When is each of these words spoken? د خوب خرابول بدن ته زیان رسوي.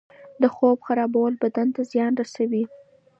د 0.41 0.43
خوب 0.55 0.77
خرابول 0.87 1.33
بدن 1.43 1.67
ته 1.75 1.81
زیان 1.91 2.13
رسوي. 2.21 2.63